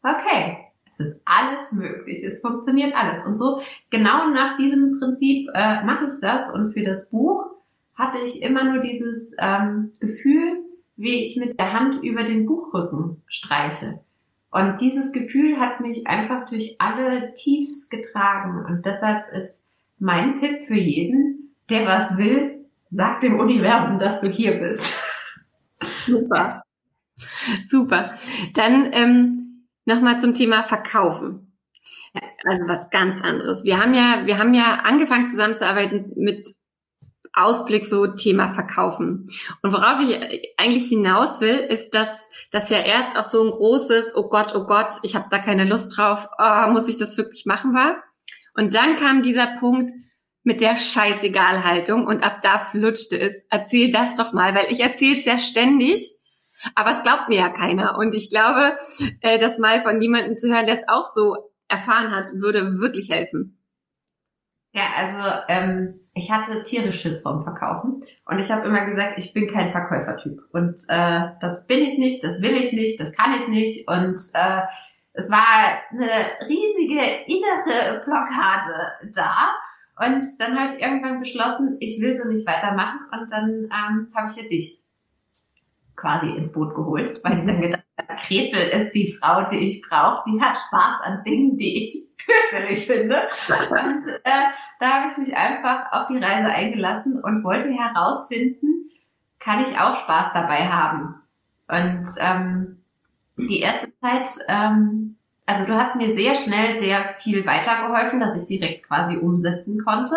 okay, 0.03 0.59
es 0.93 1.01
ist 1.01 1.21
alles 1.25 1.73
möglich, 1.73 2.23
es 2.23 2.41
funktioniert 2.41 2.95
alles. 2.95 3.25
Und 3.27 3.37
so 3.37 3.61
genau 3.91 4.29
nach 4.29 4.57
diesem 4.57 4.99
Prinzip 4.99 5.49
äh, 5.53 5.85
mache 5.85 6.07
ich 6.07 6.21
das. 6.21 6.53
Und 6.53 6.73
für 6.73 6.83
das 6.83 7.09
Buch 7.11 7.45
hatte 7.95 8.19
ich 8.25 8.43
immer 8.43 8.65
nur 8.65 8.83
dieses 8.83 9.35
ähm, 9.39 9.93
Gefühl, 10.01 10.65
wie 10.97 11.23
ich 11.23 11.37
mit 11.37 11.59
der 11.59 11.73
Hand 11.73 12.03
über 12.03 12.23
den 12.25 12.47
Buchrücken 12.47 13.23
streiche. 13.27 14.01
Und 14.51 14.81
dieses 14.81 15.13
Gefühl 15.13 15.59
hat 15.59 15.81
mich 15.81 16.07
einfach 16.07 16.47
durch 16.47 16.77
alle 16.79 17.35
Tiefs 17.35 17.91
getragen. 17.91 18.65
Und 18.67 18.87
deshalb 18.87 19.31
ist 19.33 19.63
mein 19.99 20.35
Tipp 20.35 20.67
für 20.67 20.79
jeden, 20.79 21.55
der 21.69 21.87
was 21.87 22.17
will, 22.17 22.65
sag 22.91 23.21
dem 23.21 23.39
Universum, 23.39 23.99
dass 23.99 24.21
du 24.21 24.29
hier 24.29 24.59
bist. 24.59 24.99
Super. 26.07 26.63
Super. 27.65 28.13
Dann 28.55 28.89
ähm, 28.93 29.49
Nochmal 29.89 30.21
zum 30.21 30.35
Thema 30.35 30.65
Verkaufen. 30.65 31.51
Also 32.45 32.69
was 32.69 32.91
ganz 32.91 33.23
anderes. 33.23 33.65
Wir 33.65 33.81
haben 33.81 33.95
ja, 33.95 34.27
wir 34.27 34.39
haben 34.39 34.53
ja 34.53 34.81
angefangen 34.85 35.29
zusammenzuarbeiten 35.29 36.13
mit 36.15 36.47
Ausblick 37.39 37.87
so 37.87 38.07
Thema 38.07 38.49
Verkaufen. 38.49 39.27
Und 39.63 39.73
worauf 39.73 40.01
ich 40.01 40.43
eigentlich 40.57 40.89
hinaus 40.89 41.41
will, 41.41 41.57
ist, 41.57 41.95
dass 41.95 42.29
das 42.51 42.71
ja 42.71 42.79
erst 42.79 43.17
auch 43.17 43.25
so 43.25 43.45
ein 43.45 43.51
großes, 43.51 44.15
oh 44.17 44.29
Gott, 44.29 44.55
oh 44.55 44.65
Gott, 44.65 44.97
ich 45.03 45.15
habe 45.15 45.27
da 45.31 45.39
keine 45.39 45.65
Lust 45.65 45.97
drauf, 45.97 46.29
oh, 46.39 46.71
muss 46.71 46.89
ich 46.89 46.97
das 46.97 47.17
wirklich 47.17 47.47
machen 47.47 47.75
war. 47.75 48.03
Und 48.55 48.75
dann 48.75 48.97
kam 48.97 49.23
dieser 49.23 49.47
Punkt 49.59 49.91
mit 50.43 50.61
der 50.61 50.77
Scheißegal-Haltung 50.77 52.07
und 52.07 52.25
ab 52.25 52.41
da 52.43 52.59
flutschte 52.59 53.19
es. 53.19 53.45
Erzähl 53.51 53.91
das 53.91 54.17
doch 54.17 54.33
mal, 54.33 54.55
weil 54.55 54.67
ich 54.71 54.81
erzähle 54.81 55.19
es 55.19 55.27
ja 55.27 55.39
ständig 55.39 56.15
aber 56.75 56.91
es 56.91 57.03
glaubt 57.03 57.29
mir 57.29 57.39
ja 57.39 57.49
keiner. 57.51 57.99
Und 57.99 58.15
ich 58.15 58.31
glaube, 58.31 58.77
äh, 59.21 59.39
das 59.39 59.59
mal 59.59 59.83
von 59.83 60.01
jemandem 60.01 60.37
zu 60.37 60.53
hören, 60.53 60.67
der 60.67 60.77
es 60.77 60.89
auch 60.89 61.09
so 61.11 61.37
erfahren 61.69 62.11
hat, 62.11 62.31
würde 62.35 62.79
wirklich 62.79 63.11
helfen. 63.11 63.58
Ja, 64.73 64.83
also 64.97 65.45
ähm, 65.49 65.99
ich 66.15 66.31
hatte 66.31 66.63
tierisches 66.63 67.23
vom 67.23 67.43
Verkaufen. 67.43 68.05
Und 68.27 68.41
ich 68.41 68.51
habe 68.51 68.67
immer 68.67 68.85
gesagt, 68.85 69.15
ich 69.17 69.33
bin 69.33 69.49
kein 69.49 69.73
Verkäufertyp. 69.73 70.43
Und 70.53 70.85
äh, 70.89 71.21
das 71.41 71.67
bin 71.67 71.81
ich 71.81 71.99
nicht, 71.99 72.23
das 72.23 72.43
will 72.43 72.53
ich 72.53 72.73
nicht, 72.73 73.01
das 73.01 73.13
kann 73.13 73.35
ich 73.35 73.49
nicht. 73.49 73.89
Und 73.89 74.21
äh, 74.35 74.63
es 75.15 75.31
war 75.31 75.47
eine 75.91 76.09
riesige 76.49 77.01
innere 77.27 78.05
Blockade 78.05 79.13
da. 79.15 79.49
Und 79.99 80.27
dann 80.39 80.57
habe 80.59 80.71
ich 80.73 80.81
irgendwann 80.81 81.19
beschlossen, 81.19 81.77
ich 81.81 82.01
will 82.01 82.15
so 82.15 82.29
nicht 82.29 82.47
weitermachen. 82.47 83.01
Und 83.11 83.33
dann 83.33 83.49
ähm, 83.65 84.13
habe 84.15 84.31
ich 84.31 84.37
ja 84.37 84.49
dich 84.49 84.83
quasi 85.97 86.29
ins 86.29 86.53
Boot 86.53 86.75
geholt, 86.75 87.19
weil 87.25 87.35
ich 87.35 87.45
dann 87.45 87.61
gedacht 87.61 87.85
habe, 87.99 88.21
Gretel 88.21 88.69
ist 88.81 88.93
die 88.93 89.13
Frau, 89.13 89.49
die 89.49 89.59
ich 89.59 89.83
brauche. 89.83 90.23
Die 90.31 90.41
hat 90.41 90.57
Spaß 90.57 91.01
an 91.03 91.25
Dingen, 91.25 91.57
die 91.57 91.79
ich 91.79 92.08
fürchterlich 92.51 92.87
finde. 92.87 93.29
Und 93.49 94.07
äh, 94.25 94.49
da 94.81 94.87
habe 94.87 95.11
ich 95.11 95.17
mich 95.19 95.37
einfach 95.37 95.93
auf 95.93 96.09
die 96.09 96.19
Reise 96.19 96.49
eingelassen 96.49 97.21
und 97.23 97.45
wollte 97.45 97.71
herausfinden, 97.71 98.91
kann 99.39 99.63
ich 99.63 99.79
auch 99.79 99.97
Spaß 99.97 100.33
dabei 100.35 100.69
haben. 100.69 101.15
Und 101.69 102.07
ähm, 102.19 102.83
die 103.37 103.61
erste 103.61 103.93
Zeit, 104.01 104.29
ähm, 104.49 105.17
also 105.47 105.65
du 105.65 105.75
hast 105.75 105.97
mir 105.97 106.15
sehr 106.15 106.35
schnell 106.35 106.81
sehr 106.81 107.15
viel 107.19 107.47
weitergeholfen, 107.47 108.21
dass 108.21 108.41
ich 108.41 108.49
direkt 108.49 108.87
quasi 108.87 109.17
umsetzen 109.17 109.83
konnte. 109.85 110.15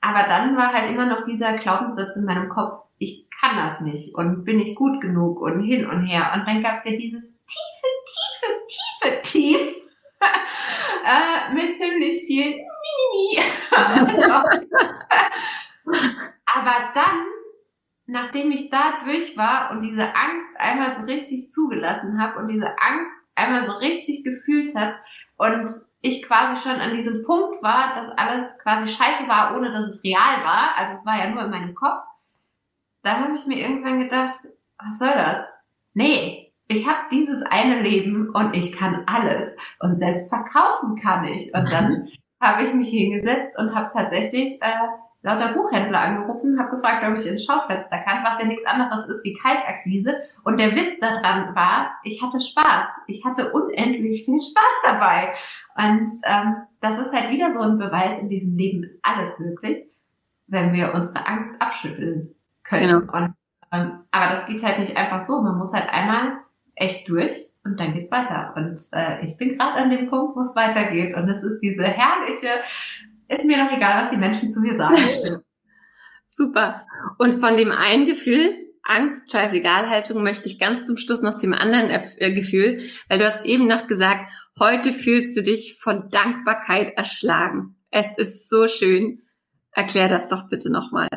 Aber 0.00 0.24
dann 0.24 0.56
war 0.56 0.72
halt 0.72 0.90
immer 0.90 1.06
noch 1.06 1.24
dieser 1.24 1.56
Glaubenssatz 1.56 2.16
in 2.16 2.24
meinem 2.24 2.48
Kopf, 2.48 2.84
ich 2.98 3.28
kann 3.30 3.56
das 3.56 3.80
nicht 3.80 4.14
und 4.14 4.44
bin 4.44 4.56
nicht 4.56 4.74
gut 4.74 5.00
genug 5.00 5.40
und 5.40 5.62
hin 5.62 5.86
und 5.86 6.06
her. 6.06 6.32
Und 6.34 6.46
dann 6.48 6.62
gab 6.62 6.74
es 6.74 6.84
ja 6.84 6.92
dieses 6.92 7.24
tiefe, 7.46 7.88
tiefe, 8.06 8.66
tiefe 8.66 9.22
Tief 9.22 9.76
äh, 11.06 11.54
mit 11.54 11.76
ziemlich 11.76 12.24
viel 12.26 12.56
Mimimi. 12.56 13.38
Aber 16.54 16.92
dann, 16.94 17.26
nachdem 18.06 18.50
ich 18.50 18.70
da 18.70 19.04
durch 19.04 19.36
war 19.36 19.70
und 19.70 19.82
diese 19.82 20.14
Angst 20.14 20.48
einmal 20.56 20.94
so 20.94 21.04
richtig 21.04 21.50
zugelassen 21.50 22.18
habe 22.20 22.38
und 22.38 22.48
diese 22.48 22.78
Angst 22.78 23.12
einmal 23.34 23.64
so 23.64 23.72
richtig 23.78 24.24
gefühlt 24.24 24.74
hat 24.74 24.96
und 25.36 25.70
ich 26.00 26.22
quasi 26.22 26.56
schon 26.62 26.80
an 26.80 26.94
diesem 26.94 27.24
Punkt 27.24 27.62
war, 27.62 27.94
dass 27.94 28.08
alles 28.10 28.58
quasi 28.58 28.88
scheiße 28.88 29.28
war, 29.28 29.56
ohne 29.56 29.72
dass 29.72 29.86
es 29.86 30.02
real 30.02 30.42
war. 30.44 30.76
Also 30.76 30.94
es 30.94 31.06
war 31.06 31.18
ja 31.18 31.30
nur 31.30 31.44
in 31.44 31.50
meinem 31.50 31.74
Kopf 31.74 32.00
dann 33.06 33.22
habe 33.22 33.36
ich 33.36 33.46
mir 33.46 33.58
irgendwann 33.58 34.00
gedacht, 34.00 34.40
was 34.78 34.98
soll 34.98 35.14
das? 35.14 35.46
Nee, 35.94 36.45
ich 36.68 36.86
habe 36.86 36.98
dieses 37.10 37.42
eine 37.42 37.80
Leben 37.80 38.30
und 38.30 38.54
ich 38.54 38.72
kann 38.72 39.04
alles 39.06 39.54
und 39.80 39.98
selbst 39.98 40.28
verkaufen 40.28 40.96
kann 40.96 41.24
ich. 41.24 41.54
Und 41.54 41.70
dann 41.72 42.08
habe 42.40 42.64
ich 42.64 42.74
mich 42.74 42.90
hingesetzt 42.90 43.58
und 43.58 43.74
habe 43.74 43.90
tatsächlich 43.92 44.60
äh, 44.60 44.88
lauter 45.22 45.52
Buchhändler 45.52 46.00
angerufen, 46.00 46.58
habe 46.58 46.76
gefragt, 46.76 47.04
ob 47.06 47.18
ich 47.18 47.26
ins 47.26 47.44
Schaufenster 47.44 47.98
kann, 47.98 48.22
was 48.24 48.40
ja 48.40 48.46
nichts 48.46 48.66
anderes 48.66 49.06
ist 49.08 49.24
wie 49.24 49.34
Kaltakquise. 49.34 50.22
Und 50.44 50.58
der 50.58 50.74
Witz 50.76 51.00
daran 51.00 51.54
war, 51.56 51.96
ich 52.04 52.22
hatte 52.22 52.40
Spaß. 52.40 52.88
Ich 53.06 53.24
hatte 53.24 53.52
unendlich 53.52 54.24
viel 54.24 54.40
Spaß 54.40 54.82
dabei. 54.84 55.34
Und 55.76 56.10
ähm, 56.24 56.56
das 56.80 56.98
ist 56.98 57.12
halt 57.12 57.30
wieder 57.30 57.52
so 57.52 57.60
ein 57.60 57.78
Beweis, 57.78 58.18
in 58.18 58.28
diesem 58.28 58.56
Leben 58.56 58.84
ist 58.84 59.00
alles 59.02 59.38
möglich, 59.38 59.88
wenn 60.46 60.72
wir 60.72 60.94
unsere 60.94 61.26
Angst 61.26 61.52
abschütteln 61.58 62.34
können. 62.62 63.00
Genau. 63.00 63.12
Und, 63.12 63.34
ähm, 63.72 64.04
aber 64.12 64.34
das 64.34 64.46
geht 64.46 64.62
halt 64.62 64.78
nicht 64.78 64.96
einfach 64.96 65.20
so. 65.20 65.42
Man 65.42 65.58
muss 65.58 65.72
halt 65.72 65.88
einmal 65.88 66.38
echt 66.76 67.08
durch 67.08 67.50
und 67.64 67.80
dann 67.80 67.94
geht's 67.94 68.10
weiter. 68.10 68.54
Und 68.56 68.80
äh, 68.92 69.24
ich 69.24 69.36
bin 69.36 69.58
gerade 69.58 69.74
an 69.74 69.90
dem 69.90 70.08
Punkt, 70.08 70.36
wo 70.36 70.42
es 70.42 70.54
weitergeht. 70.54 71.14
Und 71.16 71.28
es 71.28 71.42
ist 71.42 71.58
diese 71.60 71.84
herrliche, 71.84 72.48
ist 73.28 73.44
mir 73.44 73.62
noch 73.62 73.76
egal, 73.76 74.04
was 74.04 74.10
die 74.10 74.16
Menschen 74.16 74.52
zu 74.52 74.60
mir 74.60 74.76
sagen. 74.76 74.96
Super. 76.28 76.86
Und 77.18 77.34
von 77.34 77.56
dem 77.56 77.72
einen 77.72 78.04
Gefühl, 78.06 78.54
Angst, 78.82 79.32
scheißegal 79.32 79.88
Haltung, 79.90 80.22
möchte 80.22 80.48
ich 80.48 80.60
ganz 80.60 80.86
zum 80.86 80.96
Schluss 80.96 81.22
noch 81.22 81.34
zum 81.34 81.52
anderen 81.52 81.90
äh, 81.90 82.32
Gefühl, 82.32 82.78
weil 83.08 83.18
du 83.18 83.26
hast 83.26 83.44
eben 83.44 83.66
noch 83.66 83.88
gesagt, 83.88 84.30
heute 84.58 84.92
fühlst 84.92 85.36
du 85.36 85.42
dich 85.42 85.78
von 85.80 86.08
Dankbarkeit 86.10 86.96
erschlagen. 86.96 87.76
Es 87.90 88.16
ist 88.16 88.48
so 88.48 88.68
schön. 88.68 89.22
Erklär 89.72 90.08
das 90.08 90.28
doch 90.28 90.48
bitte 90.48 90.70
nochmal. 90.70 91.08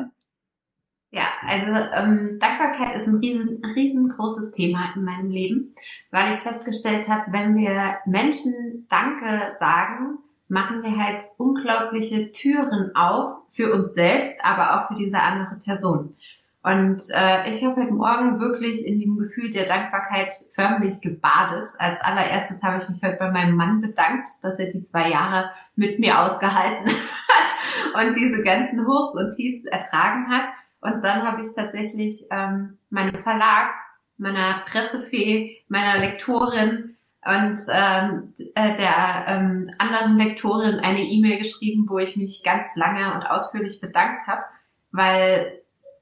Ja, 1.12 1.24
also 1.44 1.72
ähm, 1.72 2.38
Dankbarkeit 2.38 2.94
ist 2.94 3.08
ein 3.08 3.16
riesen, 3.16 3.62
riesengroßes 3.64 4.52
Thema 4.52 4.92
in 4.94 5.04
meinem 5.04 5.30
Leben, 5.30 5.74
weil 6.12 6.32
ich 6.32 6.38
festgestellt 6.38 7.08
habe, 7.08 7.32
wenn 7.32 7.56
wir 7.56 7.96
Menschen 8.06 8.86
Danke 8.88 9.56
sagen, 9.58 10.18
machen 10.46 10.82
wir 10.82 10.96
halt 10.96 11.22
unglaubliche 11.36 12.30
Türen 12.30 12.94
auf 12.94 13.38
für 13.50 13.72
uns 13.72 13.94
selbst, 13.94 14.36
aber 14.42 14.74
auch 14.74 14.88
für 14.88 14.94
diese 14.94 15.20
andere 15.20 15.56
Person. 15.64 16.14
Und 16.62 17.02
äh, 17.14 17.48
ich 17.48 17.64
habe 17.64 17.80
heute 17.80 17.94
Morgen 17.94 18.38
wirklich 18.38 18.86
in 18.86 19.00
dem 19.00 19.16
Gefühl 19.16 19.50
der 19.50 19.66
Dankbarkeit 19.66 20.30
förmlich 20.50 21.00
gebadet. 21.00 21.68
Als 21.78 22.00
allererstes 22.02 22.62
habe 22.62 22.82
ich 22.82 22.88
mich 22.88 23.02
heute 23.02 23.16
bei 23.16 23.30
meinem 23.30 23.56
Mann 23.56 23.80
bedankt, 23.80 24.28
dass 24.42 24.58
er 24.58 24.70
die 24.70 24.82
zwei 24.82 25.08
Jahre 25.08 25.50
mit 25.74 25.98
mir 25.98 26.20
ausgehalten 26.20 26.86
hat 27.96 28.06
und 28.06 28.14
diese 28.14 28.42
ganzen 28.42 28.86
Hochs 28.86 29.18
und 29.18 29.34
Tiefs 29.34 29.64
ertragen 29.64 30.28
hat. 30.28 30.50
Und 30.80 31.04
dann 31.04 31.22
habe 31.22 31.42
ich 31.42 31.48
tatsächlich 31.54 32.26
ähm, 32.30 32.78
meinem 32.88 33.14
Verlag, 33.14 33.70
meiner 34.16 34.62
Pressefee, 34.66 35.62
meiner 35.68 35.98
Lektorin 35.98 36.96
und 37.24 37.60
ähm, 37.70 38.34
äh, 38.54 38.76
der 38.76 39.24
ähm, 39.26 39.70
anderen 39.78 40.16
Lektorin 40.16 40.80
eine 40.80 41.02
E-Mail 41.02 41.38
geschrieben, 41.38 41.86
wo 41.88 41.98
ich 41.98 42.16
mich 42.16 42.42
ganz 42.42 42.66
lange 42.76 43.14
und 43.14 43.22
ausführlich 43.24 43.80
bedankt 43.80 44.26
habe, 44.26 44.42
weil 44.90 45.60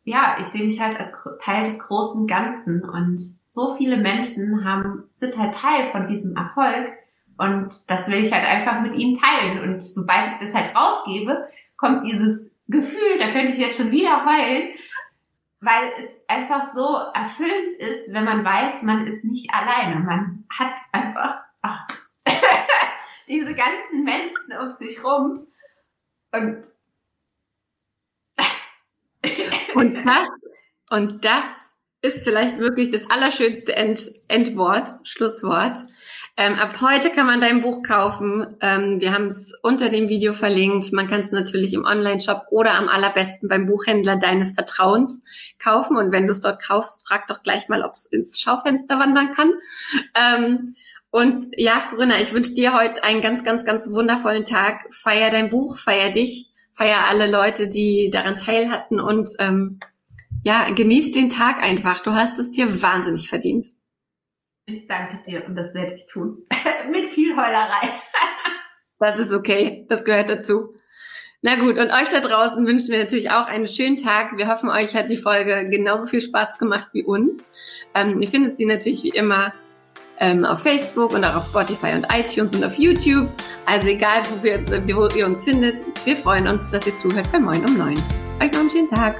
ja, 0.08 0.36
ich 0.40 0.46
sehe 0.46 0.64
mich 0.64 0.80
halt 0.80 0.98
als 0.98 1.12
Teil 1.42 1.64
des 1.64 1.78
großen 1.78 2.26
Ganzen. 2.26 2.82
Und 2.82 3.20
so 3.48 3.74
viele 3.74 3.98
Menschen 3.98 4.64
haben, 4.64 5.04
sind 5.14 5.36
halt 5.36 5.54
Teil 5.54 5.84
von 5.86 6.06
diesem 6.06 6.34
Erfolg. 6.34 6.92
Und 7.36 7.84
das 7.90 8.10
will 8.10 8.24
ich 8.24 8.32
halt 8.32 8.48
einfach 8.48 8.80
mit 8.80 8.94
ihnen 8.94 9.20
teilen. 9.20 9.60
Und 9.62 9.82
sobald 9.82 10.28
ich 10.28 10.38
das 10.40 10.54
halt 10.54 10.74
rausgebe, 10.74 11.48
kommt 11.76 12.06
dieses 12.06 12.52
Gefühl, 12.68 13.18
da 13.18 13.32
könnte 13.32 13.52
ich 13.52 13.58
jetzt 13.58 13.78
schon 13.78 13.90
wieder 13.90 14.24
heulen, 14.24 14.74
weil 15.60 15.92
es 15.98 16.10
einfach 16.28 16.74
so 16.74 16.96
erfüllend 17.14 17.76
ist, 17.78 18.12
wenn 18.12 18.24
man 18.24 18.44
weiß, 18.44 18.82
man 18.82 19.06
ist 19.06 19.24
nicht 19.24 19.52
alleine. 19.52 20.00
Man 20.00 20.44
hat 20.50 20.78
einfach 20.92 21.42
ach, 21.62 21.86
diese 23.28 23.54
ganzen 23.54 24.04
Menschen 24.04 24.52
um 24.60 24.70
sich 24.70 25.02
rum 25.02 25.46
und 26.32 26.66
und 29.74 29.94
das 30.06 30.28
und 30.90 31.24
das 31.24 31.44
ist 32.00 32.22
vielleicht 32.22 32.58
wirklich 32.58 32.90
das 32.90 33.10
allerschönste 33.10 33.74
End, 33.74 34.08
Endwort, 34.28 34.94
Schlusswort. 35.02 35.78
Ähm, 36.40 36.54
ab 36.54 36.80
heute 36.80 37.10
kann 37.10 37.26
man 37.26 37.40
dein 37.40 37.62
Buch 37.62 37.82
kaufen. 37.82 38.46
Ähm, 38.60 39.00
wir 39.00 39.12
haben 39.12 39.26
es 39.26 39.52
unter 39.60 39.88
dem 39.88 40.08
Video 40.08 40.32
verlinkt. 40.32 40.92
Man 40.92 41.08
kann 41.08 41.22
es 41.22 41.32
natürlich 41.32 41.74
im 41.74 41.84
Online-Shop 41.84 42.42
oder 42.52 42.74
am 42.74 42.88
allerbesten 42.88 43.48
beim 43.48 43.66
Buchhändler 43.66 44.14
deines 44.14 44.52
Vertrauens 44.52 45.24
kaufen. 45.58 45.96
Und 45.96 46.12
wenn 46.12 46.28
du 46.28 46.30
es 46.30 46.40
dort 46.40 46.62
kaufst, 46.62 47.08
frag 47.08 47.26
doch 47.26 47.42
gleich 47.42 47.68
mal, 47.68 47.82
ob 47.82 47.90
es 47.94 48.06
ins 48.06 48.38
Schaufenster 48.38 49.00
wandern 49.00 49.32
kann. 49.32 49.52
Ähm, 50.14 50.76
und 51.10 51.44
ja, 51.56 51.82
Corinna, 51.90 52.20
ich 52.20 52.32
wünsche 52.32 52.54
dir 52.54 52.72
heute 52.72 53.02
einen 53.02 53.20
ganz, 53.20 53.42
ganz, 53.42 53.64
ganz 53.64 53.90
wundervollen 53.90 54.44
Tag. 54.44 54.94
Feier 54.94 55.32
dein 55.32 55.50
Buch, 55.50 55.76
feier 55.76 56.12
dich, 56.12 56.52
feier 56.72 57.08
alle 57.08 57.28
Leute, 57.28 57.68
die 57.68 58.10
daran 58.12 58.36
teil 58.36 58.70
hatten 58.70 59.00
und 59.00 59.28
ähm, 59.40 59.80
ja, 60.44 60.70
genieß 60.70 61.10
den 61.10 61.30
Tag 61.30 61.60
einfach. 61.64 62.00
Du 62.00 62.12
hast 62.12 62.38
es 62.38 62.52
dir 62.52 62.80
wahnsinnig 62.80 63.28
verdient. 63.28 63.66
Ich 64.70 64.86
danke 64.86 65.18
dir 65.26 65.46
und 65.46 65.54
das 65.54 65.74
werde 65.74 65.94
ich 65.94 66.06
tun. 66.06 66.42
Mit 66.90 67.06
viel 67.06 67.34
Heulerei. 67.34 67.88
das 68.98 69.18
ist 69.18 69.32
okay. 69.32 69.86
Das 69.88 70.04
gehört 70.04 70.28
dazu. 70.28 70.74
Na 71.40 71.54
gut, 71.56 71.78
und 71.78 71.90
euch 71.90 72.08
da 72.10 72.20
draußen 72.20 72.66
wünschen 72.66 72.90
wir 72.90 72.98
natürlich 72.98 73.30
auch 73.30 73.46
einen 73.46 73.68
schönen 73.68 73.96
Tag. 73.96 74.36
Wir 74.36 74.48
hoffen, 74.48 74.68
euch 74.68 74.94
hat 74.94 75.08
die 75.08 75.16
Folge 75.16 75.68
genauso 75.70 76.06
viel 76.06 76.20
Spaß 76.20 76.58
gemacht 76.58 76.88
wie 76.92 77.04
uns. 77.04 77.48
Ähm, 77.94 78.20
ihr 78.20 78.28
findet 78.28 78.58
sie 78.58 78.66
natürlich 78.66 79.04
wie 79.04 79.10
immer 79.10 79.54
ähm, 80.18 80.44
auf 80.44 80.62
Facebook 80.62 81.12
und 81.12 81.24
auch 81.24 81.36
auf 81.36 81.46
Spotify 81.46 81.94
und 81.94 82.06
iTunes 82.12 82.54
und 82.54 82.64
auf 82.64 82.74
YouTube. 82.74 83.28
Also 83.64 83.88
egal, 83.88 84.22
wo, 84.30 84.42
wir, 84.42 84.60
wo 84.94 85.06
ihr 85.16 85.24
uns 85.24 85.44
findet, 85.44 85.80
wir 86.04 86.16
freuen 86.16 86.46
uns, 86.46 86.68
dass 86.68 86.86
ihr 86.86 86.96
zuhört 86.96 87.30
bei 87.32 87.38
Moin 87.38 87.64
um 87.64 87.78
9. 87.78 87.94
Euch 88.42 88.52
noch 88.52 88.60
einen 88.60 88.70
schönen 88.70 88.90
Tag. 88.90 89.16